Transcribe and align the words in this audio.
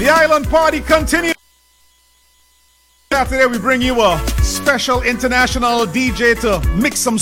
The 0.00 0.08
island 0.08 0.48
party 0.48 0.80
continues. 0.80 1.34
Today 3.10 3.44
we 3.44 3.58
bring 3.58 3.82
you 3.82 4.00
a 4.00 4.18
special 4.42 5.02
international 5.02 5.84
DJ 5.84 6.40
to 6.40 6.66
mix 6.70 7.00
some 7.00 7.18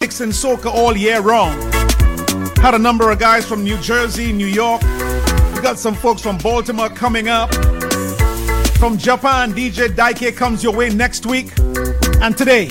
mix 0.00 0.20
and 0.20 0.30
soca 0.30 0.66
all 0.66 0.96
year 0.96 1.20
round. 1.20 1.60
Had 2.58 2.74
a 2.74 2.78
number 2.78 3.10
of 3.10 3.18
guys 3.18 3.44
from 3.44 3.64
New 3.64 3.76
Jersey, 3.78 4.32
New 4.32 4.46
York. 4.46 4.80
We 5.56 5.60
got 5.60 5.76
some 5.76 5.96
folks 5.96 6.22
from 6.22 6.38
Baltimore 6.38 6.88
coming 6.88 7.28
up. 7.28 7.52
From 8.78 8.96
Japan, 8.96 9.54
DJ 9.54 9.88
Daike 9.88 10.36
comes 10.36 10.62
your 10.62 10.72
way 10.72 10.90
next 10.90 11.26
week. 11.26 11.50
And 12.22 12.38
today, 12.38 12.68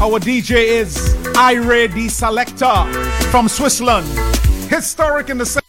our 0.00 0.18
DJ 0.18 0.56
is 0.56 0.96
Irie 1.36 1.94
the 1.94 2.08
Selector 2.08 2.84
from 3.30 3.46
Switzerland. 3.46 4.08
Historic 4.68 5.30
in 5.30 5.38
the 5.38 5.63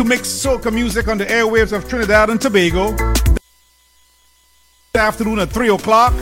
to 0.00 0.08
mix 0.08 0.28
soca 0.28 0.72
music 0.72 1.08
on 1.08 1.18
the 1.18 1.26
airwaves 1.26 1.72
of 1.72 1.86
Trinidad 1.86 2.30
and 2.30 2.40
Tobago. 2.40 2.96
Afternoon 4.94 5.40
at 5.40 5.50
3 5.50 5.68
o'clock. 5.68 6.14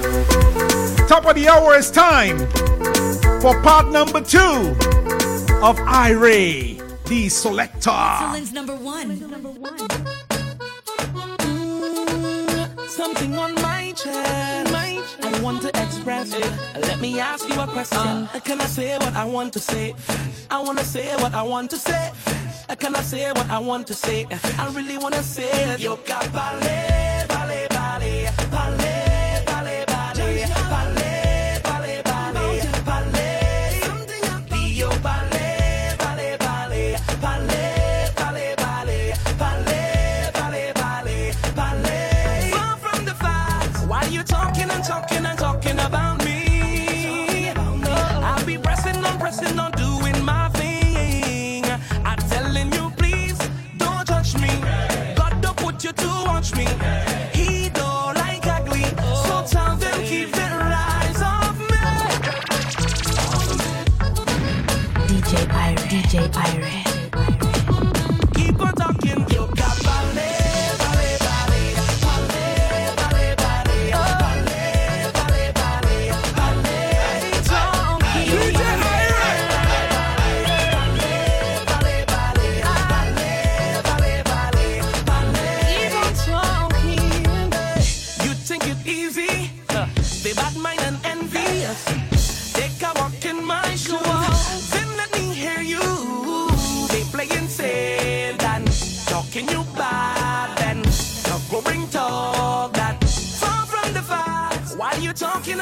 Top 1.07 1.25
of 1.25 1.37
the 1.37 1.47
hour 1.49 1.77
is 1.77 1.89
time 1.89 2.39
for 3.41 3.63
part 3.63 3.87
number 3.93 4.21
two 4.21 4.75
of 5.63 5.77
Irie, 5.87 6.83
the 7.07 7.29
Selector. 7.29 7.91
Excellence 7.91 8.53
number 8.53 8.75
one. 8.75 9.31
Number 9.31 9.51
one. 9.51 9.79
something 12.89 13.39
on 13.39 13.55
my 13.63 13.93
chest. 13.97 14.73
My 14.73 14.95
chest. 14.95 15.25
I 15.25 15.41
want 15.41 15.63
to 15.63 15.69
express. 15.69 16.35
It. 16.35 16.53
Let 16.81 17.01
me 17.01 17.21
ask 17.21 17.49
you 17.49 17.61
a 17.61 17.67
question. 17.69 17.99
Uh, 17.99 18.41
can 18.45 18.61
I 18.61 18.67
say 18.67 18.99
what 18.99 19.15
I 19.15 19.25
want 19.25 19.53
to 19.53 19.61
say? 19.61 19.95
I 20.51 20.61
want 20.61 20.79
to 20.81 20.85
say 20.85 21.15
what 21.23 21.33
I 21.33 21.43
want 21.43 21.71
to 21.71 21.77
say. 21.77 22.11
I 22.71 22.75
say 23.03 23.31
what 23.33 23.49
I 23.49 23.59
want 23.59 23.87
to 23.87 23.95
say? 23.95 24.27
I 24.31 24.71
really 24.75 24.99
want 24.99 25.15
to 25.15 25.23
say 25.23 25.49
that 25.65 25.81
you 25.81 25.99
got 26.05 26.31
ballet, 26.33 27.25
ballet, 27.29 27.67
ballet, 27.71 28.29
ballet. 28.51 28.98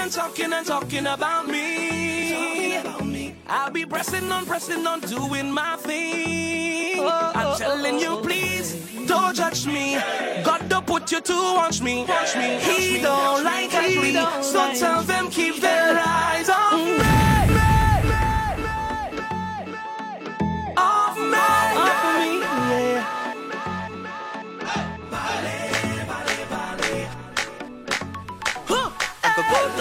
And 0.06 0.14
talking 0.14 0.52
and 0.52 0.64
talking 0.64 1.06
about 1.06 1.48
me. 1.48 2.78
I'll 3.48 3.72
be 3.72 3.84
pressing 3.84 4.30
on, 4.30 4.46
pressing 4.46 4.86
on, 4.86 5.00
doing 5.00 5.50
my 5.50 5.76
thing. 5.78 7.00
Oh, 7.00 7.32
I'm 7.34 7.46
oh, 7.48 7.58
telling 7.58 7.98
you, 7.98 8.10
oh, 8.10 8.22
please 8.22 8.74
don't 9.06 9.34
judge 9.34 9.66
me. 9.66 9.98
God 10.44 10.68
don't 10.68 10.86
put 10.86 11.10
you 11.10 11.20
to 11.20 11.32
watch 11.56 11.80
me. 11.82 12.04
Watch 12.08 12.36
me. 12.36 12.58
He 12.60 13.00
don't 13.00 13.42
like 13.42 13.72
me, 13.72 14.12
so 14.42 14.72
tell 14.74 15.02
them 15.02 15.28
keep 15.28 15.56
their 15.56 15.98
eyes 15.98 16.48
on 16.48 16.98
me. 16.98 17.25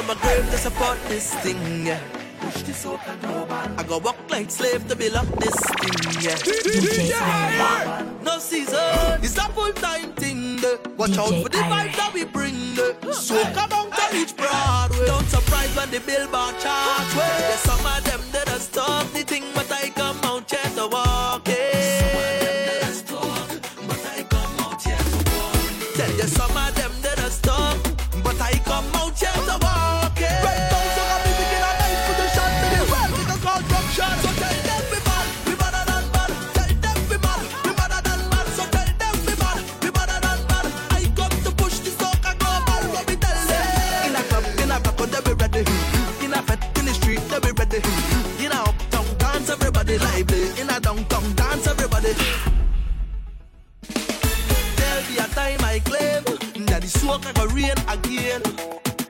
My 0.08 0.14
grave 0.16 0.50
to 0.52 0.58
support 0.58 0.98
this 1.08 1.34
thing, 1.36 1.86
yeah. 1.86 2.00
Push 2.42 2.62
this 2.64 2.86
out 2.86 3.00
I 3.78 3.84
go 3.88 3.98
walk 3.98 4.18
like 4.30 4.52
slave 4.52 4.88
to 4.88 4.96
build 4.96 5.16
up 5.16 5.28
this 5.40 5.56
thing, 5.56 6.22
yeah. 6.22 6.38
No 8.24 8.38
season, 8.38 9.24
it's 9.24 9.38
a 9.38 9.48
full 9.54 9.74
time 9.74 10.14
thing. 10.14 10.62
Watch 10.98 11.12
DJ 11.12 11.18
out 11.18 11.44
for 11.44 11.50
the 11.50 11.58
vibe 11.58 11.96
that 11.96 12.12
we 12.14 12.24
bring. 12.26 12.76
So 13.12 13.42
come 13.54 13.74
on 13.74 13.90
to 13.92 14.04
reach 14.14 14.36
Broadway. 14.36 15.06
Don't 15.08 15.28
surprise 15.28 15.76
when 15.76 15.90
the 15.90 16.00
billboard 16.02 16.60
charts. 16.60 17.14
There's 17.16 17.60
some 17.62 17.86
of 17.86 18.04
them 18.04 18.22
that 18.32 18.50
are 18.50 18.60
stop 18.60 19.12
the 19.12 19.24
thing, 19.24 19.46
but 19.56 19.72
I 19.72 19.90
come 19.90 20.20
out 20.24 20.50
here 20.50 20.72
to 20.76 20.88
walk 20.88 21.48
it. 21.48 21.75
Tell 21.75 21.75
smoke 57.16 57.26
and 57.26 57.38
go 57.38 57.46
rain 57.56 57.78
again. 57.88 58.42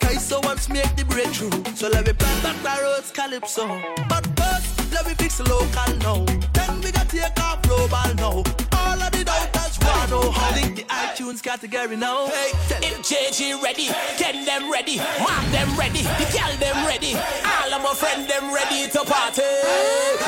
Kaiso 0.01 0.43
wants 0.45 0.69
make 0.69 0.95
the 0.95 1.05
breakthrough. 1.05 1.51
So 1.75 1.89
let 1.89 2.05
me 2.05 2.13
plant 2.13 2.43
back 2.43 2.57
the 2.61 2.83
roads 2.83 3.11
calypso. 3.11 3.67
But 4.09 4.25
first, 4.37 4.93
let 4.93 5.05
me 5.07 5.13
fix 5.15 5.39
local 5.39 5.91
now. 5.99 6.25
Then 6.53 6.81
we 6.81 6.91
got 6.91 7.09
take 7.09 7.39
off 7.39 7.61
global 7.63 8.09
now. 8.15 8.43
All 8.79 9.01
of 9.01 9.11
the 9.11 9.23
doubters 9.23 9.77
want 9.81 10.09
to 10.09 10.31
how 10.31 10.55
link 10.55 10.75
the 10.77 10.83
iTunes 10.83 11.41
category 11.41 11.95
now. 11.95 12.27
Hey, 12.27 12.51
if 12.87 12.97
JG 13.01 13.61
ready, 13.63 13.87
get 14.17 14.33
them 14.45 14.71
ready, 14.71 14.97
mark 15.19 15.45
them 15.51 15.69
ready, 15.77 16.03
the 16.03 16.25
girl 16.33 16.53
them 16.59 16.85
ready, 16.85 17.15
all 17.15 17.73
of 17.73 17.81
my 17.81 17.93
friends 17.93 18.27
them 18.27 18.53
ready 18.53 18.89
to 18.89 19.01
party. 19.03 19.49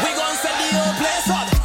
We 0.03 0.09
gon' 0.17 0.35
set 0.41 0.55
the 0.61 0.67
whole 0.77 0.95
place 0.97 1.29
on 1.29 1.56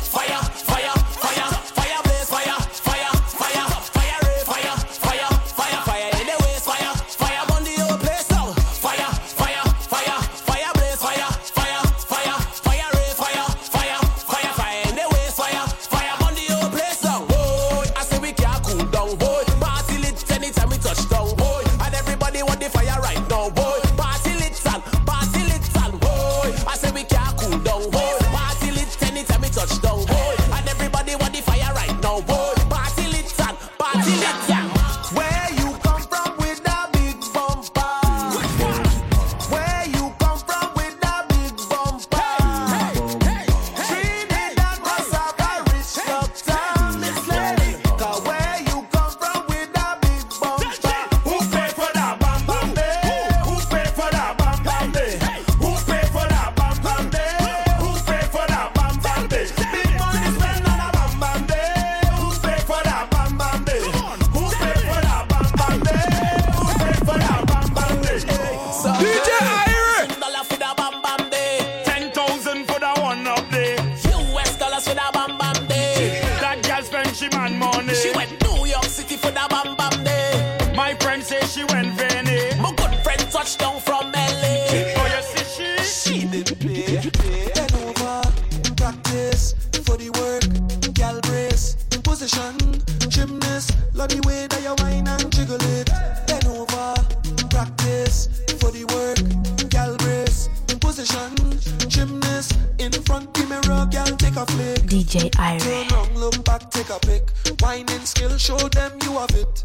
DJ 105.13 105.31
Turn 105.31 105.59
Irie. 105.59 106.15
look 106.17 106.43
back, 106.43 106.71
take 106.71 106.89
a 106.89 106.99
pic. 107.01 107.29
Whining 107.61 108.01
skill, 108.01 108.35
show 108.39 108.57
them 108.57 108.93
you 109.03 109.13
have 109.19 109.29
it. 109.35 109.65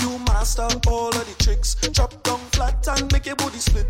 You 0.00 0.18
master 0.20 0.62
all 0.88 1.08
of 1.08 1.14
the 1.14 1.44
tricks. 1.44 1.74
Down 1.74 2.38
flat 2.52 2.88
and 2.88 3.12
make 3.12 3.26
your 3.26 3.36
booty 3.36 3.58
split. 3.58 3.86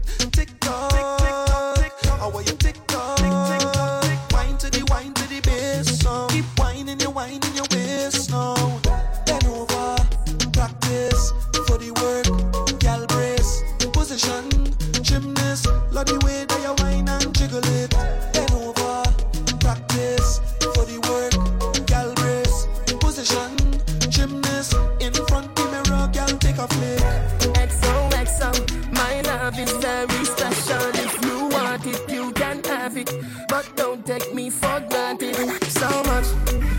It. 33.08 33.24
But 33.48 33.76
don't 33.76 34.04
take 34.04 34.34
me 34.34 34.50
for 34.50 34.80
granted. 34.88 35.36
So 35.70 35.88
much, 36.04 36.26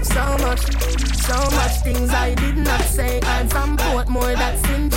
so 0.03 0.24
much, 0.45 0.62
so 1.15 1.38
much 1.56 1.74
things 1.83 2.09
I 2.09 2.35
did 2.35 2.57
not 2.57 2.81
say. 2.81 3.19
I'm 3.24 3.47
from 3.47 3.77
Portmore, 3.77 4.35
that's 4.35 4.68
in 4.69 4.89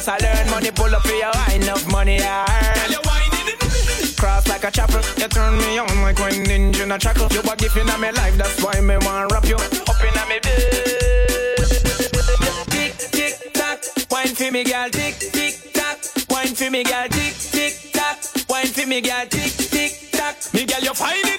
just 0.00 0.22
a 0.22 0.24
learn. 0.24 0.50
Money 0.50 0.70
pull 0.70 0.94
up 0.94 1.02
for 1.02 1.12
your 1.12 1.30
wine, 1.34 1.62
enough 1.62 1.90
money 1.90 2.18
I 2.20 2.44
earn. 2.48 2.90
Girl, 2.90 2.90
you. 2.92 4.16
Cross 4.16 4.48
like 4.48 4.64
a 4.64 4.70
chopper, 4.70 5.00
you 5.18 5.28
turn 5.28 5.56
me 5.58 5.78
on 5.78 6.02
like 6.02 6.18
when 6.18 6.44
ninja 6.44 6.86
na 6.86 6.98
chuckle. 6.98 7.28
You 7.30 7.40
a 7.40 7.56
gift 7.56 7.76
in 7.76 7.86
my 7.86 8.10
life, 8.10 8.36
that's 8.36 8.62
why 8.62 8.80
me 8.80 8.96
want 8.98 9.32
rap 9.32 9.44
you 9.46 9.56
up 9.56 10.00
in 10.04 10.14
my 10.14 10.38
bed. 10.42 10.42
Tick 12.68 12.94
tick 13.12 13.52
tock, 13.54 13.78
wine 14.10 14.34
for 14.34 14.50
me, 14.50 14.64
girl. 14.64 14.90
Tick 14.90 15.16
tick 15.18 15.72
tock, 15.72 15.98
wine 16.28 16.54
for 16.54 16.70
me, 16.70 16.84
girl. 16.84 17.08
Tick 17.08 17.34
tick 17.34 17.92
tock, 17.92 18.18
wine 18.48 18.66
for 18.66 18.86
me, 18.86 19.00
girl. 19.00 19.26
Tick 19.26 19.52
tick 19.52 20.10
tock, 20.12 20.36
me 20.52 20.66
girl, 20.66 20.80
you 20.80 20.94
find 20.94 21.29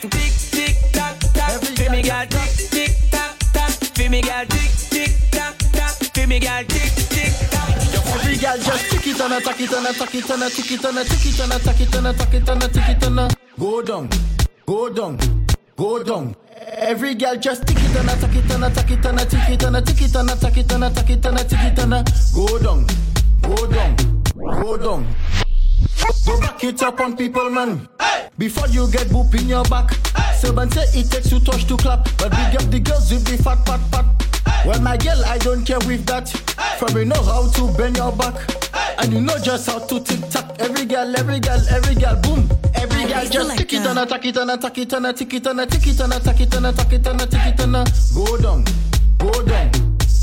girl 8.52 8.64
just 8.64 8.92
tick 8.92 9.08
it 9.08 9.22
and 9.22 9.34
a 9.34 9.42
tack 9.42 9.60
it 9.62 9.72
and 9.72 9.88
a 9.88 9.94
tack 9.94 10.16
it 10.16 10.30
and 10.30 10.44
a 10.44 10.50
tick 10.50 10.72
it 10.72 10.84
and 10.84 10.98
a 10.98 11.04
tick 11.04 11.26
it 11.26 11.40
and 11.40 11.54
a 11.54 11.60
tack 11.60 11.80
it 11.80 11.96
and 11.96 12.08
a 12.08 12.14
tack 12.14 12.34
it 12.34 12.50
and 12.50 12.64
a 12.64 12.68
tick 12.68 12.90
it 12.90 13.04
and 13.04 13.20
a 13.20 13.30
go 13.58 13.82
down, 13.82 14.10
go 14.66 14.90
down, 14.90 15.46
go 15.76 16.04
down. 16.04 16.36
Every 16.74 17.16
girl 17.16 17.36
just 17.38 17.66
tick 17.66 17.78
it 17.78 17.96
and 17.96 18.10
a 18.10 18.16
tack 18.16 18.36
it 18.36 18.52
and 18.52 18.64
a 18.64 18.70
tack 18.70 18.92
it 18.92 19.06
and 19.06 19.20
a 19.20 19.26
tick 19.26 19.50
it 19.50 19.64
and 19.64 19.76
a 19.76 19.82
tick 19.82 20.02
it 20.02 20.16
and 20.16 20.30
a 20.30 20.36
tack 20.36 20.58
it 20.58 20.72
and 20.72 20.84
a 20.84 20.90
tack 20.90 21.10
it 21.10 21.26
and 21.26 21.40
a 21.40 21.44
tick 21.44 21.60
it 21.64 21.80
and 21.80 21.94
a 21.94 22.04
go 22.36 22.60
down, 22.60 22.88
go 23.42 23.68
down, 23.68 24.24
go 24.36 24.78
down. 24.78 25.16
Go 26.26 26.40
back 26.40 26.64
it 26.64 26.84
up 26.84 27.00
on 27.00 27.16
people, 27.16 27.50
man. 27.50 27.88
Before 28.38 28.68
you 28.68 28.90
get 28.92 29.08
boop 29.08 29.34
in 29.40 29.48
your 29.48 29.64
back. 29.66 29.92
Seven 30.36 30.70
say 30.72 31.00
it 31.00 31.10
takes 31.10 31.30
two 31.30 31.40
touch 31.40 31.66
to 31.68 31.78
clap, 31.78 32.06
but 32.18 32.32
big 32.32 32.62
up 32.62 32.72
the 32.72 32.80
girls 32.80 33.12
with 33.12 33.26
the 33.26 33.42
fat 33.42 33.66
pat 33.66 33.80
pat. 33.92 34.31
Well, 34.66 34.80
my 34.82 34.96
girl, 34.98 35.24
I 35.26 35.38
don't 35.40 35.66
care 35.66 35.80
with 35.88 36.06
that. 36.06 36.30
For 36.78 36.88
me 36.94 37.04
know 37.06 37.22
how 37.24 37.50
to 37.50 37.78
bend 37.78 37.98
your 37.98 38.12
back, 38.12 38.36
and 39.00 39.12
you 39.12 39.22
know 39.22 39.38
just 39.40 39.68
how 39.68 39.80
to 39.80 40.00
tick 40.00 40.30
tock. 40.30 40.56
Every 40.60 40.86
girl, 40.86 41.16
every 41.18 41.40
girl, 41.40 41.60
every 41.70 41.96
girl, 41.96 42.16
boom. 42.22 42.48
Every 42.76 43.06
girl 43.06 43.26
just 43.26 43.58
tick 43.58 43.74
it 43.74 43.86
and 43.86 43.98
a 43.98 44.06
tack 44.06 44.26
it 44.26 44.38
and 44.38 44.52
a 44.52 44.58
tack 44.58 44.78
it 44.78 44.94
and 44.94 45.06
a 45.08 45.14
tick 45.14 45.34
it 45.34 45.48
and 45.48 45.60
a 45.62 45.66
tick 45.66 45.88
it 45.88 46.00
and 46.00 46.14
a 46.14 46.20
tack 46.20 46.40
it 46.42 46.54
and 46.54 46.66
a 46.68 46.72
tack 46.74 46.94
it 46.94 47.08
and 47.08 47.22
a 47.22 47.26
tick 47.26 47.46
it 47.46 47.60
and 47.60 47.74
go 48.14 48.38
down, 48.38 48.64
go 49.18 49.32
down, 49.44 49.72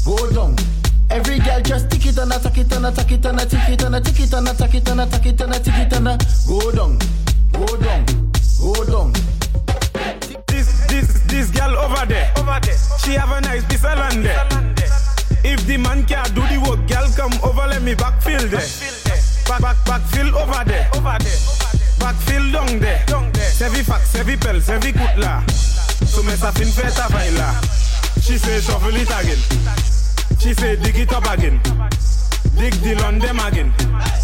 go 0.05 0.31
down. 0.31 0.57
Every 1.11 1.39
girl 1.41 1.61
just 1.61 1.91
tick 1.91 2.07
it 2.07 2.19
and 2.19 2.33
a 2.33 2.39
tack 2.39 2.59
it 2.59 2.73
and 2.73 2.87
a 2.87 2.93
tack 2.93 3.11
it 3.11 3.25
and 3.25 3.41
a 3.41 3.47
tick 3.47 3.69
it 3.69 3.83
and 3.83 3.97
a 3.97 4.01
tick 4.01 4.21
it 4.21 4.33
and 4.33 4.49
a 4.49 4.55
tack 4.55 4.75
it 4.75 4.89
and 4.89 5.01
a 5.01 5.07
tack 5.07 5.27
it 5.27 5.41
and 5.41 5.55
a 5.55 5.59
tick 5.59 5.75
it 5.75 5.93
and 5.93 6.07
go 6.47 6.71
down, 6.71 6.99
go 7.53 7.67
down, 7.77 8.07
go 8.61 8.85
down. 8.85 9.13
This, 11.29 11.51
girl 11.51 11.77
over 11.77 12.07
there, 12.07 12.33
over 12.39 12.59
there. 12.63 12.77
She 13.05 13.13
have 13.13 13.31
a 13.31 13.41
nice 13.41 13.65
piece 13.67 13.85
of 13.85 13.99
land 13.99 14.25
there. 14.25 14.43
If 15.45 15.67
the 15.67 15.77
man 15.77 16.05
can't 16.07 16.35
do 16.35 16.41
the 16.41 16.59
work, 16.67 16.81
girl 16.89 17.07
come 17.15 17.33
over, 17.45 17.69
let 17.69 17.83
me 17.83 17.95
backfill 17.95 18.49
there. 18.49 18.65
Back, 19.47 19.61
back, 19.61 19.77
backfill 19.85 20.33
over 20.33 20.65
there, 20.65 20.89
over 20.97 21.17
there. 21.21 21.39
Backfill 22.01 22.53
down 22.53 22.81
there, 22.81 23.05
down 23.07 23.31
there. 23.33 23.51
Sevi 23.51 23.85
fax, 23.85 24.13
sevi 24.13 24.41
pel, 24.41 24.61
sevi 24.61 24.93
kutla. 24.93 25.45
So 26.07 26.23
me 26.23 26.33
sa 26.33 26.51
fin 26.51 26.67
feta 26.67 27.07
baila. 27.13 27.53
She 28.21 28.39
say 28.39 28.61
shuffle 28.61 28.97
it 28.97 29.09
again. 29.09 29.39
She 30.41 30.55
say 30.55 30.77
dig 30.77 30.97
it 30.97 31.13
up 31.13 31.31
again. 31.33 31.61
Dig 32.57 32.75
the 32.83 32.95
land 33.01 33.23
them 33.23 33.39
again. 33.41 33.73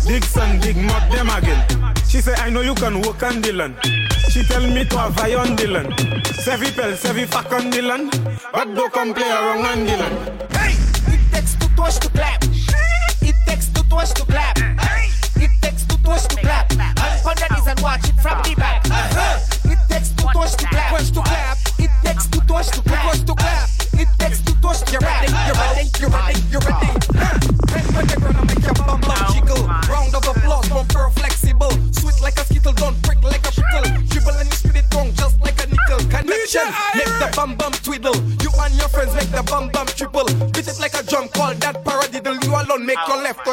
Dig 0.06 0.24
sun, 0.24 0.58
dig 0.60 0.76
mud 0.76 1.12
them 1.12 1.30
again. 1.30 1.94
She 2.08 2.20
say 2.20 2.34
I 2.34 2.50
know 2.50 2.62
you 2.62 2.74
can 2.74 3.00
work 3.02 3.22
on 3.22 3.40
the 3.40 3.52
land. 3.52 4.03
She 4.30 4.42
tell 4.42 4.66
me 4.66 4.84
to 4.84 4.98
have 4.98 5.18
eye 5.18 5.34
on 5.34 5.56
the 5.56 5.66
land. 5.66 5.92
Sevi 6.44 6.74
pel, 6.74 6.92
sevi 6.96 7.26
fuck 7.26 7.52
on 7.52 7.70
Dylan. 7.70 8.10
But 8.52 8.74
don't 8.74 8.92
come 8.92 9.14
play 9.14 9.30
around 9.30 9.64
on 9.64 9.84
the 9.86 9.96
land. 9.96 10.52
Hey! 10.52 10.74
It 11.14 11.20
takes 11.32 11.54
two 11.54 11.68
toes 11.76 11.98
to 12.00 12.08
clap. 12.10 12.42
It 12.42 13.34
takes 13.46 13.68
two 13.68 13.82
toes 13.84 14.12
to 14.14 14.24
clap. 14.24 14.58
It 15.36 15.50
takes 15.62 15.84
two 15.84 15.96
toes 15.98 16.26
to 16.26 16.36
clap. 16.36 16.72
Up 16.72 17.26
on 17.26 17.36
the 17.36 17.54
knees 17.54 17.66
and 17.66 17.80
watch 17.80 18.08
it 18.08 18.16
from 18.20 18.42
the 18.42 18.54
back. 18.56 18.84
It 19.64 19.78
takes 19.88 20.10
two 20.10 20.26
toes 20.32 20.56
to 20.56 20.66
clap. 20.66 20.90
Toes 20.96 21.10
to 21.12 21.22
clap. 21.22 21.63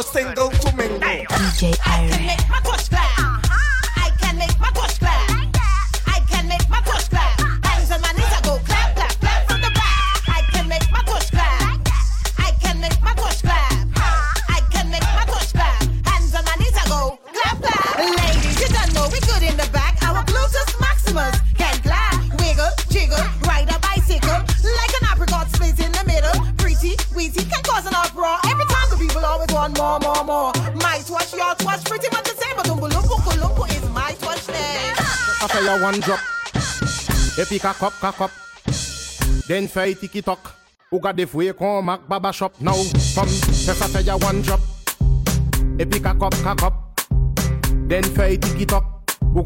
los 0.01 0.35
want 29.61 29.77
more, 29.77 29.99
more, 29.99 30.23
more. 30.23 30.51
My 30.81 30.97
swatch, 30.99 31.33
your 31.33 31.53
swatch, 31.61 31.83
pretty 31.85 32.09
much 32.09 32.23
the 32.23 32.35
same, 32.41 32.55
but 32.57 32.65
Umbulumpu 32.65 33.15
Kulumpu 33.25 33.63
is 33.69 33.89
my 33.89 34.13
swatch 34.13 34.47
name. 34.49 34.95
After 35.41 35.61
your 35.61 35.81
one 35.81 35.99
drop, 35.99 36.19
if 37.37 37.51
you 37.51 37.59
cock 37.59 37.81
up, 37.83 37.93
cock 37.93 38.21
up, 38.21 38.31
then 39.47 39.67
fight 39.67 39.99
tiki 39.99 40.21
talk. 40.21 40.55
got 41.01 41.15
the 41.15 41.25
we 41.25 41.53
come 41.53 41.85
back 41.85 42.07
baba 42.07 42.33
shop 42.33 42.53
now. 42.59 42.73
From 43.13 43.27
just 43.27 43.81
after 43.81 44.01
your 44.01 44.17
one 44.17 44.41
drop, 44.41 44.61
if 45.77 45.93
you 45.93 46.01
cock 46.01 46.21
up, 46.21 46.33
cock 46.41 46.63
up, 46.63 46.73
then 47.87 48.03
fight 48.03 48.41
tiki 48.41 48.65
talk. 48.65 48.85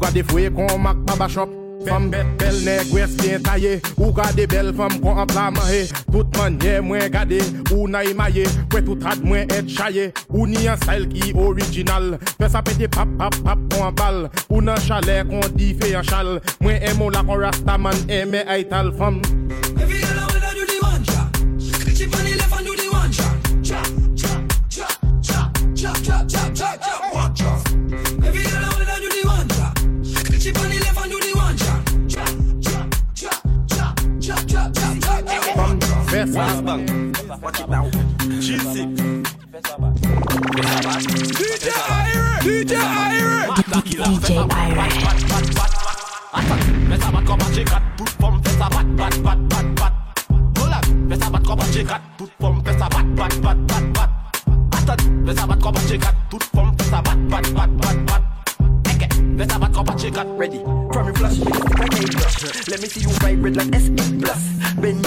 got 0.00 0.12
the 0.14 0.22
we 0.32 0.48
come 0.48 0.82
back 0.82 0.96
baba 1.04 1.28
shop. 1.28 1.65
Fem 1.86 2.08
bet 2.10 2.26
bel 2.40 2.56
neg 2.66 2.88
wes 2.90 3.12
gen 3.20 3.44
taye 3.46 3.76
Ou 3.94 4.10
gade 4.14 4.46
bel 4.50 4.72
fem 4.74 4.96
kon 5.04 5.20
an 5.22 5.28
pla 5.30 5.46
mahe 5.54 5.84
Tout 6.10 6.38
manye 6.38 6.80
mwen 6.82 7.06
gade 7.14 7.38
Ou 7.70 7.86
na 7.90 8.02
imaye 8.06 8.46
Kwe 8.72 8.82
tout 8.88 9.06
rad 9.06 9.22
mwen 9.22 9.46
et 9.54 9.70
chaye 9.70 10.08
Ou 10.32 10.48
ni 10.50 10.66
an 10.66 10.80
style 10.82 11.06
ki 11.12 11.30
orijinal 11.38 12.16
Fes 12.40 12.58
apete 12.58 12.90
pap 12.90 13.14
pap 13.20 13.38
pap 13.46 13.62
kon 13.70 13.94
bal 14.02 14.24
Ou 14.48 14.64
nan 14.66 14.82
chale 14.82 15.20
kon 15.30 15.46
di 15.54 15.72
fe 15.78 15.94
an 15.94 16.06
chal 16.10 16.36
Mwen 16.58 16.82
emo 16.90 17.12
la 17.14 17.22
kon 17.26 17.44
rastaman 17.46 18.06
eme 18.10 18.42
aital 18.50 18.90
fem 18.98 19.22
Every 19.78 20.15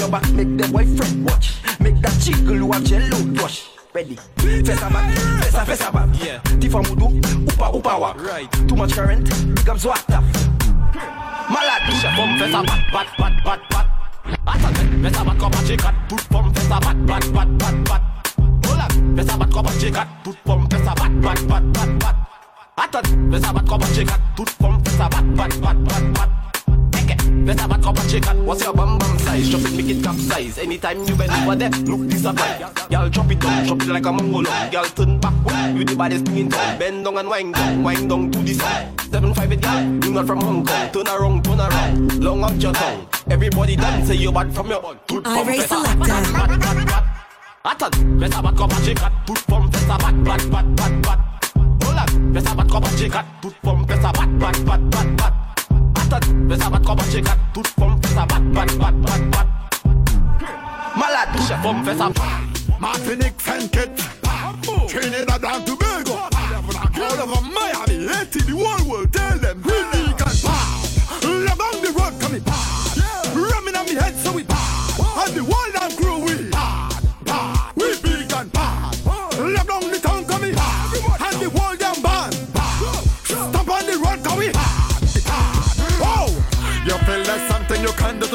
back, 0.09 0.29
make 0.31 0.57
the 0.57 0.67
boyfriend 0.67 1.25
watch. 1.25 1.61
Make 1.79 2.01
that 2.01 2.15
chick 2.21 2.35
who 2.35 2.71
have 2.71 2.83
jello 2.83 3.17
wash. 3.41 3.69
Ready. 3.93 4.17
Fais 4.37 4.75
ça 4.75 4.89
back, 4.89 5.65
fais 5.65 5.75
ça. 5.75 5.91
Yeah. 6.23 6.39
Tifa 6.59 6.79
moudou, 6.81 7.19
upa 7.47 7.69
upa 7.73 7.97
wa. 7.97 8.15
Right. 8.17 8.49
Too 8.67 8.75
much 8.75 8.93
current, 8.93 9.29
big 9.55 9.69
up 9.69 9.77
zwak 9.77 10.05
tap. 10.07 10.23
Malade, 11.49 11.81
touche 11.87 12.07
pomme, 12.15 12.37
fais 12.37 12.51
bat, 12.51 12.63
bat. 12.63 12.79
back, 12.91 13.07
back, 13.17 13.43
back, 13.43 13.59
back. 13.69 13.85
Attends, 14.45 14.73
fais 15.03 15.13
ça 15.13 15.23
back 15.23 15.37
comme 15.37 15.53
un 15.53 15.65
chicat. 15.65 15.93
Touche 16.07 16.29
bat, 16.29 16.41
bat. 16.41 16.61
ça 16.61 16.79
back, 16.79 16.97
back, 17.05 17.31
back, 17.31 17.47
back, 17.57 17.75
back. 17.85 18.01
Hola, 18.69 18.87
fais 19.15 19.23
ça 19.23 19.37
back 19.37 19.49
comme 19.49 19.67
un 19.67 19.91
bat, 19.91 20.07
bat. 20.23 20.33
pomme, 20.45 20.67
fais 20.71 20.83
ça 20.83 20.93
back, 20.95 21.11
back, 21.21 21.47
back, 21.47 21.63
back, 21.63 21.99
back. 21.99 22.15
Attends, 22.77 23.31
fais 23.31 23.39
ça 23.39 23.53
back 23.53 23.65
comme 23.65 23.83
un 23.83 23.93
chicat. 23.93 24.17
Touche 24.35 24.55
pomme. 24.59 24.79
Fais 27.45 27.57
ça 27.57 27.67
bat 27.67 27.77
comme 27.81 27.97
un 27.97 28.07
chicat. 28.09 28.35
What's 28.45 28.63
your 28.63 28.73
bum 28.73 28.97
bum 28.97 29.17
size? 29.19 29.49
Drop 29.49 29.61
it, 29.61 29.73
make 29.75 29.89
it 29.89 30.03
capsize. 30.03 30.57
Anytime 30.59 31.03
you 31.07 31.15
bend 31.15 31.31
over 31.31 31.55
there, 31.55 31.71
look 31.85 32.07
disappointed. 32.07 32.67
Girl, 32.89 33.09
drop 33.09 33.31
it 33.31 33.39
down, 33.39 33.65
drop 33.65 33.81
it 33.81 33.87
like 33.87 34.05
a 34.05 34.11
mongolo. 34.11 34.49
Girl, 34.71 34.85
turn 34.95 35.19
back, 35.19 35.33
you 35.75 35.83
the 35.83 35.95
baddest 35.95 36.25
thing 36.25 36.37
in 36.37 36.49
town. 36.49 36.77
Bend 36.77 37.05
down 37.05 37.17
and 37.17 37.29
wind 37.29 37.53
down, 37.53 37.83
wind 37.83 38.09
down 38.09 38.31
to 38.31 38.39
the 38.39 38.53
side. 38.53 38.87
Seven 39.11 39.33
five 39.33 39.51
it, 39.51 39.61
girl, 39.61 39.81
you 40.03 40.11
not 40.13 40.27
from 40.27 40.41
Hong 40.41 40.65
Kong. 40.65 40.89
Turn 40.91 41.07
around, 41.07 41.43
turn 41.43 41.59
around, 41.59 42.23
long 42.23 42.43
up 42.43 42.53
your 42.59 42.73
tongue. 42.73 43.07
Everybody 43.29 43.75
dance, 43.75 44.07
say 44.07 44.15
you 44.15 44.31
bad 44.31 44.53
from 44.53 44.69
your 44.69 44.81
butt. 44.81 45.07
Tout 45.07 45.23
I 45.25 45.33
forme 45.33 45.47
raise 45.47 45.61
fait 45.61 45.67
ça 45.67 45.83
selector. 45.83 47.03
Attends, 47.63 48.19
fais 48.19 48.31
ça 48.31 48.41
bat 48.41 48.53
comme 48.55 48.71
un 48.71 48.83
chicat, 48.85 49.11
toute 49.25 49.39
forme 49.49 49.71
fait 49.71 49.85
ça 49.87 49.97
bat, 49.97 50.11
bat, 50.11 50.37
bat, 50.49 50.63
bat, 50.75 50.89
bat. 51.03 51.19
Hola, 51.87 52.05
fais 52.33 52.41
ça 52.47 52.55
bat 52.55 52.63
comme 52.71 52.83
un 52.83 52.97
chicat, 52.97 53.25
toute 53.41 53.55
forme 53.63 53.85
fait 53.87 54.01
ça 54.01 54.11
bat, 54.11 54.25
bat, 54.39 54.51
bat, 54.65 54.77
bat, 54.77 55.05
bat. 55.17 55.33
Attends, 56.11 56.49
fais 56.49 56.57
ça 56.57 56.69
bat 56.69 56.79
comme 56.85 56.99
un 56.99 57.11
chicat, 57.11 57.37
toute 57.53 57.67
forme 57.67 57.99
fait 58.01 58.15
ça 58.15 58.25
bat, 58.25 58.39
bat, 58.39 58.65
bat, 58.79 58.91
bat, 58.91 59.19
bat. 59.31 59.47
Malade, 60.95 61.29
touche 61.35 61.61
forme 61.61 61.85
fait 61.85 61.97
ça 61.97 62.09
Martinique, 62.79 63.35
Saint-Kitts, 63.45 64.03
Trinidad 64.87 65.45
and 65.45 65.65
Tobago, 65.65 66.13
all 66.95 67.21
over 67.21 67.41
Miami, 67.53 68.07
Haiti, 68.07 68.39
the 68.39 68.53
whole 68.53 68.89
world, 68.89 69.18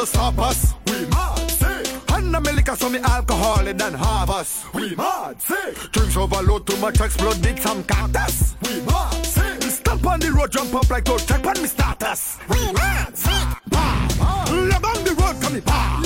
to 0.04 0.10
stop 0.10 0.38
us? 0.38 0.74
We 0.86 1.06
mad, 1.06 1.50
say. 1.50 1.82
And 2.12 2.36
I'm 2.36 2.42
liquor, 2.42 2.76
so 2.76 2.88
me 2.88 2.98
alcohol 2.98 3.64
than 3.64 3.94
have 3.94 4.30
us. 4.30 4.64
We 4.74 4.94
mad, 4.94 5.40
say. 5.40 5.74
Drinks 5.92 6.16
overload 6.16 6.66
too 6.66 6.76
much, 6.78 7.00
explode, 7.00 7.40
dig 7.40 7.58
some 7.58 7.82
cactus. 7.84 8.56
We 8.62 8.80
mad, 8.82 9.24
say. 9.24 9.60
Stop 9.60 10.06
on 10.06 10.20
the 10.20 10.32
road, 10.32 10.52
jump 10.52 10.74
up 10.74 10.90
like 10.90 11.04
those, 11.04 11.24
check 11.24 11.44
on 11.46 11.60
me 11.60 11.68
status. 11.68 12.38
We 12.48 12.72
mad, 12.72 13.16
say. 13.16 13.44
Bad. 13.68 14.50
Along 14.50 15.04
the 15.04 15.14
road, 15.18 15.40
come 15.40 15.54
me 15.54 15.60
bad. 15.60 16.03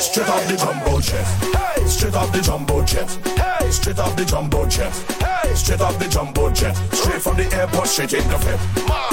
Straight 0.00 0.28
off 0.28 0.46
the 0.48 0.56
jumbo 0.56 1.00
jet. 1.00 1.24
Hey, 1.54 1.86
straight 1.86 2.14
off 2.14 2.32
the 2.32 2.40
jumbo 2.40 2.84
jet. 2.84 3.08
Hey, 3.38 3.70
straight 3.70 3.98
off 3.98 4.16
the 4.16 4.24
jumbo 4.24 4.66
jet. 4.66 4.92
Hey, 5.20 5.54
straight 5.54 5.80
off 5.80 5.98
the 5.98 6.08
jumbo 6.08 6.50
jet. 6.50 6.74
Straight 6.92 7.22
from 7.22 7.36
the 7.36 7.50
airport, 7.54 7.88
straight 7.88 8.12
in 8.12 8.28
the 8.28 8.38
fit. 8.38 8.60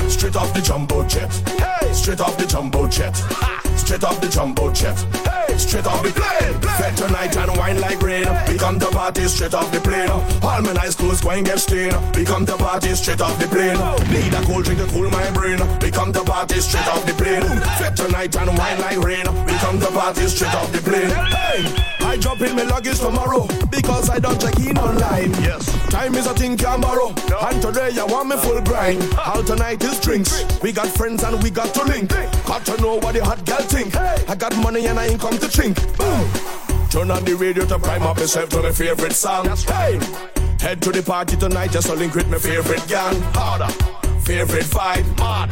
Straight 0.09 0.35
off 0.35 0.53
the 0.53 0.61
jumbo 0.61 1.07
jet. 1.07 1.31
Hey, 1.59 1.93
straight 1.93 2.21
off 2.21 2.37
the 2.37 2.45
jumbo 2.45 2.87
jet. 2.87 3.15
Straight 3.77 4.03
off 4.03 4.19
the 4.19 4.27
jumbo 4.29 4.71
jet. 4.73 4.97
Hey, 5.25 5.32
straight 5.57 5.85
off 5.85 6.03
the 6.03 6.12
plane. 6.12 6.53
Fed 6.77 6.97
tonight 6.97 7.35
and 7.35 7.57
wine 7.57 7.79
like 7.79 8.01
rain. 8.01 8.27
We 8.47 8.57
come 8.57 8.79
to 8.79 8.88
party 8.88 9.27
straight 9.27 9.53
off 9.53 9.71
the 9.71 9.79
plane. 9.79 10.09
All 10.09 10.62
my 10.62 10.73
nice 10.73 10.95
clothes 10.95 11.21
going 11.21 11.43
get 11.43 11.59
stained. 11.59 11.95
We 12.15 12.25
come 12.25 12.45
to 12.45 12.57
party 12.57 12.93
straight 12.95 13.21
off 13.21 13.38
the 13.39 13.47
plane. 13.47 13.77
Need 14.12 14.33
a 14.33 14.43
cold 14.45 14.65
drink 14.65 14.79
to 14.81 14.88
cool 14.88 15.09
my 15.09 15.29
brain. 15.31 15.59
We 15.81 15.91
come 15.91 16.13
to 16.13 16.23
party 16.23 16.59
straight 16.59 16.88
off 16.88 17.05
the 17.05 17.13
plane. 17.13 17.43
Fed 17.79 17.95
tonight 17.95 18.35
and 18.35 18.57
wine 18.57 18.79
like 18.79 19.00
rain. 19.00 19.25
We 19.45 19.53
come 19.57 19.79
to 19.79 19.88
party 19.88 20.27
straight 20.27 20.53
off 20.53 20.71
the 20.71 20.79
plane. 20.79 21.09
Hey, 21.09 21.92
I 22.03 22.17
drop 22.17 22.41
in 22.41 22.55
my 22.55 22.63
luggage 22.63 23.00
tomorrow 23.00 23.48
because 23.69 24.10
I 24.10 24.19
don't 24.19 24.39
check 24.39 24.60
in 24.60 24.77
online. 24.77 25.31
Yes, 25.41 25.65
time 25.89 26.15
is 26.15 26.27
a 26.27 26.33
thing 26.33 26.57
can 26.57 26.81
borrow. 26.81 27.10
And 27.41 27.62
today 27.62 27.91
I 28.00 28.03
want 28.05 28.29
me 28.29 28.38
full 28.38 28.62
grind. 28.62 29.01
All 29.17 29.43
tonight 29.43 29.83
is 29.83 30.00
drinks. 30.00 30.43
We 30.62 30.72
got 30.72 30.88
friends 30.88 31.24
and 31.24 31.41
we 31.41 31.50
got 31.50 31.74
to 31.74 31.83
link. 31.83 32.10
Got 32.45 32.65
to 32.65 32.81
know 32.81 32.95
what 32.95 33.15
the 33.15 33.24
hot 33.24 33.45
girl 33.45 33.62
think. 33.62 33.95
I 33.95 34.36
got 34.36 34.55
money 34.57 34.86
and 34.88 35.00
I 35.00 35.07
ain't 35.07 35.22
come 35.22 35.38
to 35.38 35.48
chink. 35.48 35.75
Boom. 35.98 36.89
Turn 36.89 37.10
on 37.10 37.25
the 37.25 37.36
radio 37.36 37.65
to 37.65 37.79
prime 37.79 38.03
up 38.03 38.19
yourself 38.19 38.50
to 38.50 38.62
my 38.62 38.72
favorite 38.72 39.13
song. 39.13 39.48
Hey, 39.65 40.00
head 40.60 40.81
to 40.83 40.91
the 40.91 41.01
party 41.01 41.36
tonight 41.36 41.72
just 41.72 41.88
to 41.88 41.95
link 41.95 42.13
with 42.13 42.29
my 42.29 42.38
favorite 42.38 42.86
gang. 42.88 43.19
Harder, 43.33 43.72
favorite 44.22 44.65
vibe, 44.65 45.17
mad, 45.17 45.50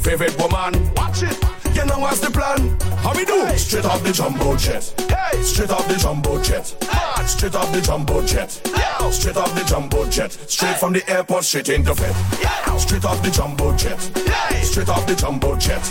favorite 0.00 0.34
woman. 0.38 0.94
Watch 0.94 1.22
it. 1.24 1.57
You 1.78 1.84
know 1.86 2.00
what's 2.00 2.18
the 2.18 2.28
plan? 2.28 2.76
How 3.04 3.14
we 3.14 3.24
do? 3.24 3.56
Straight 3.56 3.84
off 3.84 4.02
the 4.02 4.12
jumbo 4.12 4.56
jet. 4.56 4.92
Hey, 5.08 5.40
straight 5.42 5.70
off 5.70 5.86
the 5.86 5.94
jumbo 5.94 6.42
jet. 6.42 6.74
Mad. 7.18 7.26
Straight 7.26 7.54
off 7.54 7.72
the 7.72 7.80
jumbo 7.80 8.24
jet. 8.26 8.60
Yeah. 8.66 9.10
Straight 9.10 9.36
off 9.36 9.54
the 9.54 9.64
jumbo 9.64 10.08
jet. 10.08 10.32
Straight 10.32 10.76
from 10.76 10.92
the 10.92 11.08
airport, 11.08 11.44
straight 11.44 11.68
into 11.68 11.94
bed. 11.94 12.16
Yeah. 12.42 12.76
Straight 12.78 13.04
off 13.04 13.22
the 13.22 13.30
jumbo 13.30 13.76
jet. 13.76 14.10
Yeah. 14.26 14.60
Straight 14.62 14.88
off 14.88 15.06
the 15.06 15.14
jumbo 15.14 15.56
jet. 15.56 15.84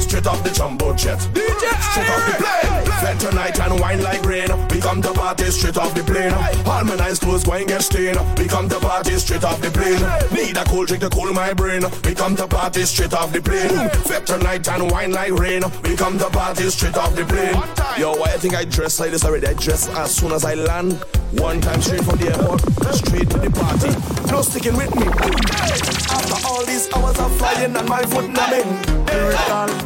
Straight 0.00 0.26
off 0.26 0.42
the 0.44 0.50
jumbo 0.50 0.94
jet. 0.94 1.18
DJ 1.32 1.64
Straight 1.92 2.10
off 2.10 2.26
the 2.26 2.34
plane. 2.42 2.82
Fed 3.00 3.20
tonight 3.20 3.60
and 3.60 3.80
wine 3.80 4.02
like 4.02 4.24
rain. 4.24 4.48
We 4.68 4.80
come 4.80 5.00
to 5.02 5.12
party 5.12 5.50
straight 5.50 5.76
off 5.76 5.94
the 5.94 6.02
plane. 6.02 6.32
All 6.66 6.84
my 6.84 6.96
nice 6.96 7.18
clothes 7.18 7.44
going 7.44 7.66
get 7.66 7.82
stained. 7.82 8.18
We 8.38 8.46
come 8.46 8.68
to 8.68 8.78
party 8.80 9.16
straight 9.18 9.44
off 9.44 9.60
the 9.60 9.70
plane. 9.70 10.02
Need 10.32 10.56
a 10.56 10.64
cold 10.64 10.88
drink 10.88 11.02
to 11.02 11.10
cool 11.10 11.32
my 11.32 11.52
brain. 11.54 11.82
We 12.04 12.14
come 12.14 12.36
to 12.36 12.46
party 12.46 12.82
straight 12.82 13.14
off 13.14 13.32
the 13.32 13.40
plane. 13.40 13.88
Fed 14.04 14.26
tonight 14.26 14.68
and 14.68 14.90
wine 14.90 15.12
like 15.12 15.21
rain. 15.28 15.62
We 15.84 15.96
come 15.96 16.18
to 16.18 16.30
party 16.30 16.70
straight 16.70 16.96
off 16.96 17.14
the 17.14 17.24
plane. 17.24 17.54
Yo, 17.98 18.14
why 18.16 18.32
you 18.32 18.38
think 18.38 18.54
I 18.54 18.64
dress 18.64 18.98
like 19.00 19.10
this 19.10 19.24
already? 19.24 19.46
I 19.46 19.54
dress 19.54 19.88
as 19.90 20.14
soon 20.14 20.32
as 20.32 20.44
I 20.44 20.54
land. 20.54 21.04
One 21.32 21.60
time 21.60 21.80
straight 21.80 22.04
from 22.04 22.18
the 22.18 22.28
airport, 22.28 22.60
straight 22.94 23.30
to 23.30 23.38
the 23.38 23.50
party. 23.50 23.92
No 24.30 24.42
sticking 24.42 24.76
with 24.76 24.94
me. 24.94 25.06
After 25.06 26.46
all 26.46 26.64
these 26.64 26.92
hours 26.92 27.18
of 27.18 27.34
flying 27.36 27.74
and 27.74 27.88
my 27.88 28.02
foot 28.02 28.28
numbing. 28.28 28.68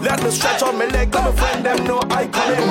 Let 0.02 0.22
me 0.22 0.30
stretch 0.30 0.62
on 0.62 0.76
my 0.78 0.86
leg, 0.86 1.14
let 1.14 1.24
my 1.24 1.32
friend 1.32 1.64
them 1.64 1.84
know 1.84 2.00
I 2.10 2.26
come 2.26 2.52
in. 2.52 2.68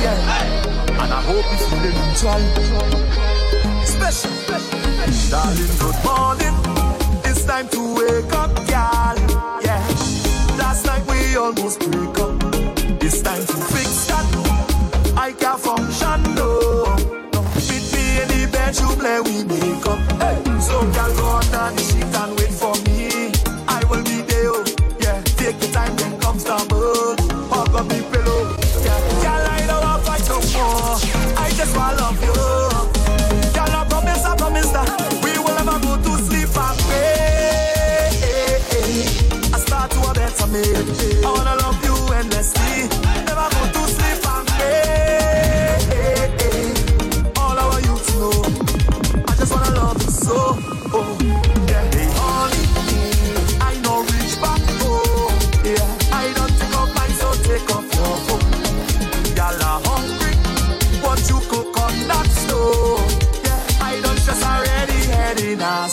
Yeah. 0.00 1.02
And 1.02 1.12
I 1.12 1.20
hope 1.22 1.44
you 1.52 1.58
feel 1.68 1.80
the 1.84 1.90
mutual. 2.00 2.42
Special. 3.84 4.30
Darling, 5.30 5.72
good 5.78 5.98
morning. 6.04 6.54
It's 7.24 7.44
time 7.44 7.68
to 7.68 7.80
wake 7.94 8.32
up, 8.32 8.47
almost 11.48 11.97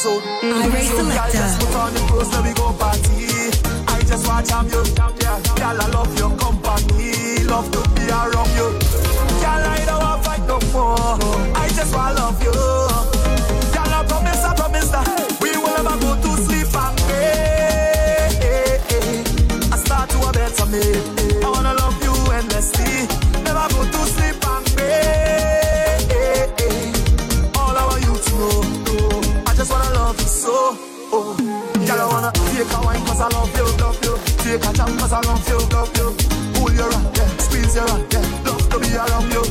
So, 0.05 0.21
just 0.21 1.73
on 1.73 2.43
me 2.43 2.53
go 2.53 2.71
party. 2.73 3.25
I 3.87 4.03
just 4.05 4.27
watch 4.27 4.51
I'm 4.51 4.67
you. 4.67 4.83
Y'all 5.57 5.81
I 5.81 5.87
love 5.89 6.15
your 6.19 6.29
company, 6.37 7.43
love 7.45 7.71
to 7.71 7.81
be 7.95 8.05
around 8.11 8.53
you. 8.53 8.69
Y'all 9.41 9.65
I 9.65 9.83
don't 9.87 10.03
want 10.03 10.23
fight 10.23 10.45
no 10.47 10.59
more. 10.73 11.57
I 11.57 11.69
just 11.69 11.95
want 11.95 12.17
love 12.17 12.43
you. 12.43 12.94
Take 34.55 34.63
a 34.63 34.71
'cause 34.71 35.11
I 35.11 35.19
love 35.19 35.49
you, 35.49 35.59
love 35.75 35.91
you. 35.97 36.15
Pull 36.53 36.71
your 36.71 36.89
hand, 36.89 37.17
yeah. 37.17 37.27
Squeeze 37.43 37.75
your 37.75 37.89
hand, 37.89 38.05
yeah. 38.09 38.23
Love 38.45 38.63
to 38.69 38.79
be 38.79 38.95
around 38.95 39.33
you. 39.33 39.43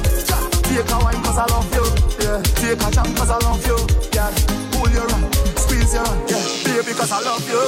Take 0.64 0.90
a 0.90 0.96
wine 1.04 1.20
'cause 1.22 1.36
I 1.36 1.44
love 1.52 1.68
you, 1.76 1.84
yeah. 2.24 2.40
Take 2.56 2.80
a 2.80 2.88
'cause 2.88 3.30
I 3.30 3.38
love 3.44 3.66
you, 3.66 3.76
yeah. 4.14 4.30
Pull 4.72 4.88
your 4.96 5.06
hand, 5.12 5.28
squeeze 5.58 5.92
your 5.92 6.06
hand, 6.06 6.30
yeah. 6.30 6.42
Baby, 6.64 6.92
'cause 6.96 7.12
I 7.12 7.20
love 7.20 7.44
you. 7.52 7.64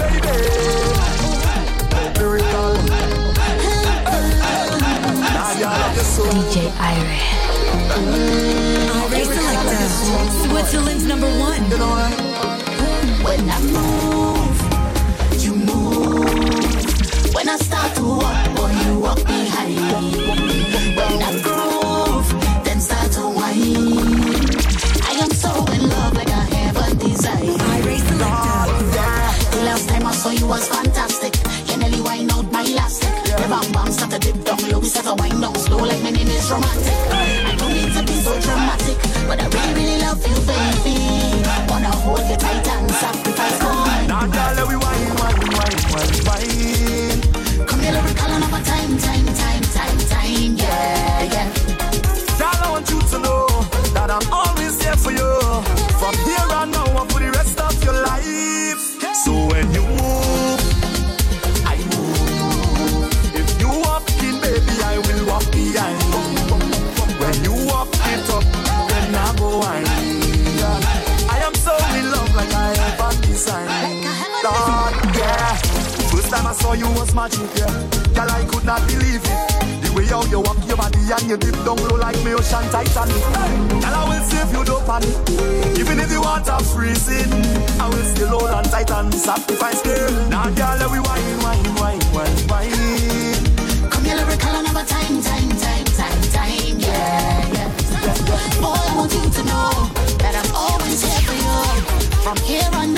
Baby. 0.00 0.34
Miracle. 2.18 2.74
Nah, 5.34 5.52
yeah, 5.60 5.70
I 5.70 5.78
love 5.82 5.96
you 5.98 6.06
so. 6.16 6.22
DJ. 6.34 6.56
Irie 6.90 7.22
Selector. 9.34 9.86
Switzerland's 10.42 11.04
number 11.04 11.30
one. 11.38 11.62
When 13.24 13.42
I 13.50 13.58
move, 13.60 14.17
When 17.48 17.58
I 17.58 17.64
start 17.64 17.94
to 17.96 18.02
walk, 18.02 18.56
boy, 18.56 18.72
you 18.84 19.00
walk 19.00 19.24
behind. 19.24 19.74
me. 19.74 20.68
When 20.98 21.22
I 21.28 21.32
groove, 21.40 22.28
then 22.62 22.78
start 22.78 23.10
to 23.12 23.22
whine. 23.22 23.88
I 25.08 25.12
am 25.24 25.30
so 25.30 25.48
in 25.72 25.88
love, 25.88 26.12
like 26.12 26.28
I 26.28 26.44
haven't 26.44 26.98
designed. 26.98 27.58
The 27.58 28.26
The 29.56 29.62
last 29.64 29.88
time 29.88 30.06
I 30.06 30.12
saw 30.12 30.28
you 30.28 30.46
was 30.46 30.68
fantastic. 30.68 31.36
You 31.70 31.78
nearly 31.78 32.02
wind 32.02 32.30
out 32.32 32.52
my 32.52 32.64
elastic. 32.64 33.14
The 33.24 33.46
bam 33.48 33.72
bam 33.72 33.92
start 33.92 34.10
to 34.10 34.18
dip 34.18 34.44
down 34.44 34.70
low, 34.70 34.80
we 34.80 34.88
start 34.88 35.06
to 35.06 35.14
wind 35.14 35.40
down 35.40 35.54
slow, 35.54 35.78
like 35.78 36.02
my 36.02 36.10
name 36.10 36.28
is 36.28 36.50
romantic. 36.50 36.97
Ocean 82.38 82.70
Titanic. 82.70 83.22
Hey, 83.34 83.52
girl, 83.82 83.94
I 83.94 84.02
will 84.08 84.24
save 84.30 84.50
you, 84.52 84.64
don't 84.64 84.84
panic. 84.86 85.10
Even 85.78 85.98
if 85.98 86.10
you 86.10 86.20
want 86.20 86.46
to 86.46 86.58
freezing, 86.70 87.32
I 87.82 87.88
will 87.88 88.06
still 88.14 88.28
hold 88.28 88.50
on 88.50 88.64
tight 88.64 88.90
and 88.90 89.12
sacrifice. 89.12 89.82
Now, 90.30 90.48
girl, 90.50 90.76
let 90.78 90.90
we 90.90 91.00
wine, 91.00 91.38
wine, 91.42 91.74
wine, 91.74 92.04
wine, 92.14 92.38
wine. 92.48 93.90
Come 93.90 94.04
here, 94.04 94.16
lyrical, 94.16 94.54
and 94.54 94.66
have 94.68 94.76
a 94.76 94.84
time, 94.86 95.20
time, 95.20 95.50
time, 95.58 95.84
time, 95.98 96.22
time, 96.30 96.78
yeah, 96.78 97.54
yeah. 97.54 97.70
Boy, 98.62 98.78
I 98.78 98.94
want 98.96 99.12
you 99.12 99.26
to 99.28 99.42
know 99.50 99.70
that 100.22 100.34
I'm 100.38 100.50
always 100.54 101.02
here 101.02 101.22
for 101.26 101.34
you. 101.34 101.58
From 102.22 102.36
here 102.46 102.70
on 102.74 102.97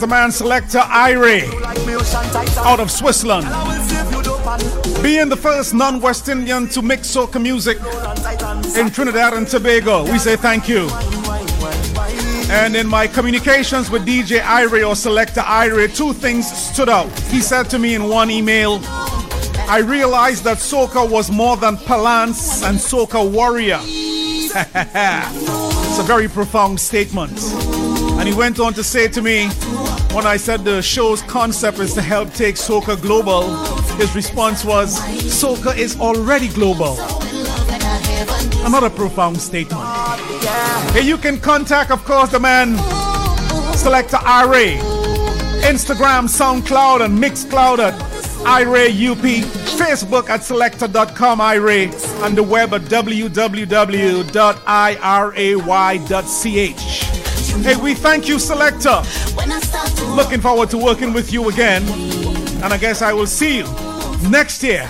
the 0.00 0.06
man 0.06 0.32
selector 0.32 0.78
Irie 0.78 1.44
out 2.64 2.80
of 2.80 2.90
Switzerland. 2.90 3.44
Being 5.02 5.28
the 5.28 5.36
first 5.36 5.74
non-West 5.74 6.30
Indian 6.30 6.66
to 6.68 6.80
mix 6.80 7.14
soca 7.14 7.40
music 7.40 7.76
in 8.78 8.90
Trinidad 8.90 9.34
and 9.34 9.46
Tobago, 9.46 10.10
we 10.10 10.18
say 10.18 10.36
thank 10.36 10.66
you. 10.68 10.88
And 12.50 12.74
in 12.74 12.88
my 12.88 13.06
communications 13.06 13.90
with 13.90 14.06
DJ 14.06 14.40
Irie 14.40 14.88
or 14.88 14.96
Selector 14.96 15.42
Irie, 15.42 15.94
two 15.94 16.14
things 16.14 16.50
stood 16.50 16.88
out. 16.88 17.10
He 17.28 17.42
said 17.42 17.68
to 17.70 17.78
me 17.78 17.94
in 17.94 18.08
one 18.08 18.30
email, 18.30 18.80
I 19.68 19.82
realized 19.84 20.44
that 20.44 20.58
soca 20.58 21.08
was 21.08 21.30
more 21.30 21.58
than 21.58 21.76
palance 21.76 22.66
and 22.66 22.78
soca 22.78 23.30
warrior. 23.30 23.80
it's 24.52 24.54
a 25.98 26.02
very 26.04 26.28
profound 26.28 26.80
statement. 26.80 27.38
And 28.20 28.28
he 28.28 28.34
went 28.34 28.60
on 28.60 28.74
to 28.74 28.84
say 28.84 29.08
to 29.08 29.22
me, 29.22 29.48
when 30.12 30.26
I 30.26 30.36
said 30.36 30.62
the 30.62 30.82
show's 30.82 31.22
concept 31.22 31.78
is 31.78 31.94
to 31.94 32.02
help 32.02 32.34
take 32.34 32.56
soca 32.56 33.00
global, 33.00 33.56
his 33.96 34.14
response 34.14 34.62
was, 34.62 35.00
Soca 35.22 35.74
is 35.74 35.98
already 35.98 36.48
global. 36.48 36.98
Another 38.66 38.90
profound 38.90 39.40
statement. 39.40 39.82
Hey, 40.92 41.00
you 41.00 41.16
can 41.16 41.40
contact, 41.40 41.90
of 41.90 42.04
course, 42.04 42.30
the 42.30 42.38
man, 42.38 42.76
Selector 43.74 44.18
Irie. 44.18 44.76
Instagram, 45.62 46.28
SoundCloud, 46.28 47.02
and 47.02 47.18
Mixcloud 47.18 47.78
at 47.78 47.94
Irie 48.44 49.12
UP. 49.12 49.24
Facebook 49.80 50.28
at 50.28 50.44
selector.com 50.44 51.38
Irie. 51.38 51.90
And 52.22 52.36
the 52.36 52.42
web 52.42 52.74
at 52.74 52.82
www.irie.ch. 52.82 53.10
Hey, 57.62 57.76
we 57.76 57.94
thank 57.94 58.26
you, 58.26 58.38
Selector. 58.38 59.02
Looking 60.14 60.40
forward 60.40 60.70
to 60.70 60.78
working 60.78 61.12
with 61.12 61.30
you 61.32 61.50
again. 61.50 61.82
And 62.62 62.72
I 62.72 62.78
guess 62.78 63.02
I 63.02 63.12
will 63.12 63.26
see 63.26 63.58
you 63.58 63.66
next 64.30 64.62
year 64.62 64.88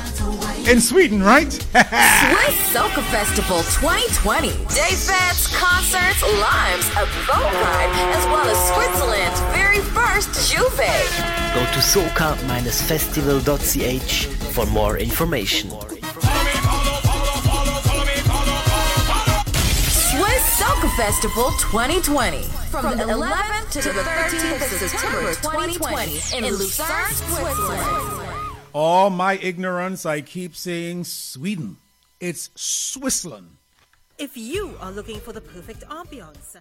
in 0.68 0.80
Sweden, 0.80 1.22
right? 1.22 1.50
Swiss 1.52 2.56
Soca 2.72 3.02
Festival 3.10 3.58
2020. 3.58 4.48
Day 4.74 4.94
fets, 4.94 5.46
concerts, 5.56 6.22
limes, 6.22 6.86
a 6.96 7.06
boat 7.26 7.52
ride, 7.52 7.92
as 8.14 8.24
well 8.26 8.46
as 8.46 8.58
Switzerland's 8.72 9.40
very 9.52 9.80
first 9.80 10.30
J'ouvert. 10.50 11.10
Go 11.54 11.64
to 11.72 11.80
soca-festival.ch 11.80 14.26
for 14.54 14.66
more 14.66 14.98
information. 14.98 15.70
Soca 20.70 20.96
Festival 20.96 21.50
2020. 21.58 22.42
From, 22.70 22.96
the 22.96 23.02
11th 23.02 23.72
to 23.72 23.88
the 23.88 24.02
13th 24.02 24.54
of 24.54 24.90
September 24.90 25.34
2020 25.34 26.12
in 26.38 26.44
Lucerne, 26.44 27.10
Switzerland. 27.10 28.56
All 28.72 29.10
my 29.10 29.36
ignorance, 29.38 30.06
I 30.06 30.20
keep 30.20 30.54
saying 30.54 31.04
Sweden. 31.04 31.78
It's 32.20 32.50
Switzerland. 32.54 33.56
If 34.16 34.36
you 34.36 34.76
are 34.80 34.92
looking 34.92 35.18
for 35.18 35.32
the 35.32 35.40
perfect 35.40 35.82
ambiance, 35.88 36.54